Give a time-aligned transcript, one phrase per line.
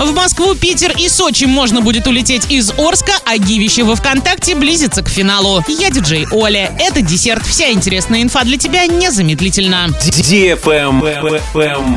[0.00, 5.02] В Москву, Питер и Сочи можно будет улететь из Орска, а Гивище во ВКонтакте близится
[5.02, 5.62] к финалу.
[5.68, 6.74] Я диджей Оля.
[6.78, 7.44] Это десерт.
[7.46, 9.88] Вся интересная инфа для тебя незамедлительно.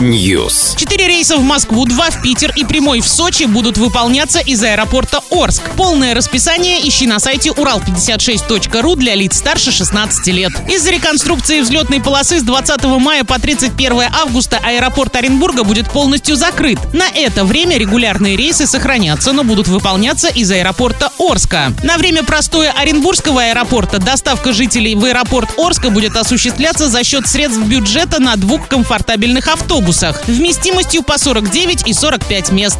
[0.00, 0.78] News.
[0.78, 5.20] Четыре рейса в Москву, два в Питер и прямой в Сочи будут выполняться из аэропорта
[5.30, 5.62] Орск.
[5.76, 10.52] Полное расписание ищи на сайте урал56.ру для лиц старше 16 лет.
[10.70, 16.78] Из-за реконструкции взлетной полосы с 20 мая по 31 августа аэропорт Оренбурга будет полностью закрыт.
[16.94, 21.72] На это время регулярные рейсы сохранятся, но будут выполняться из аэропорта Орска.
[21.82, 27.60] На время простоя Оренбургского аэропорта доставка жителей в аэропорт Орска будет осуществляться за счет средств
[27.64, 32.78] бюджета на двух комфортабельных автобусах вместимостью по 49 и 45 мест.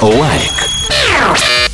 [0.00, 0.67] Лайк.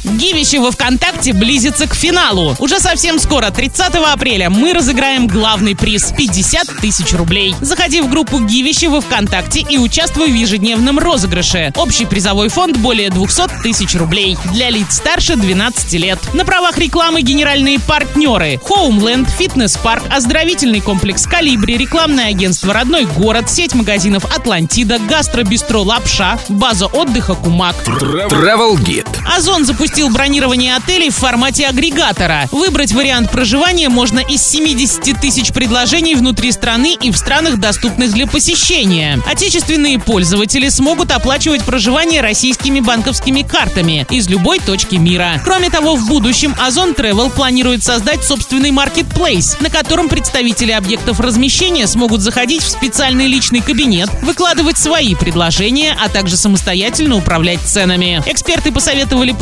[0.04, 2.54] Гивище во ВКонтакте близится к финалу.
[2.58, 7.54] Уже совсем скоро, 30 апреля, мы разыграем главный приз– 50 тысяч рублей.
[7.62, 11.72] Заходи в группу Гивище во ВКонтакте и участвуй в ежедневном розыгрыше.
[11.76, 14.36] Общий призовой фонд более 200 тысяч рублей.
[14.52, 16.18] Для лиц старше 12 лет.
[16.34, 18.60] На правах рекламы генеральные партнеры.
[18.68, 26.86] Homeland, фитнес-парк, оздоровительный комплекс Колибри, рекламное агентство «Родной город», сеть магазинов «Атлантида», гастробистро «Лапша», база
[26.86, 27.74] отдыха «Кумак».
[27.86, 29.08] Travel Guide.
[29.34, 32.48] Озон запустил бронирование отелей в формате агрегатора.
[32.50, 38.26] Выбрать вариант проживания можно из 70 тысяч предложений внутри страны и в странах, доступных для
[38.26, 39.20] посещения.
[39.30, 45.40] Отечественные пользователи смогут оплачивать проживание российскими банковскими картами из любой точки мира.
[45.44, 51.86] Кроме того, в будущем Озон Travel планирует создать собственный маркетплейс, на котором представители объектов размещения
[51.86, 58.22] смогут заходить в специальный личный кабинет, выкладывать свои предложения, а также самостоятельно управлять ценами.
[58.26, 59.32] Эксперты посоветовали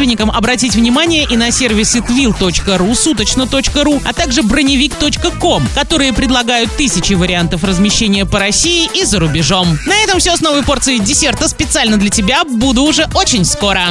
[0.00, 7.64] путешественникам обратить внимание и на сервисы twill.ru, суточно.ру, а также броневик.ком, которые предлагают тысячи вариантов
[7.64, 9.78] размещения по России и за рубежом.
[9.86, 12.44] На этом все с новой порцией десерта специально для тебя.
[12.44, 13.82] Буду уже очень скоро.